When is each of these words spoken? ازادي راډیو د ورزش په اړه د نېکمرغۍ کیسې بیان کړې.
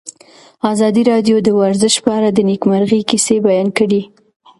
ازادي 0.71 1.01
راډیو 1.11 1.37
د 1.43 1.47
ورزش 1.59 1.95
په 2.03 2.09
اړه 2.17 2.29
د 2.31 2.39
نېکمرغۍ 2.49 3.01
کیسې 3.09 3.35
بیان 3.47 3.67
کړې. 3.77 4.01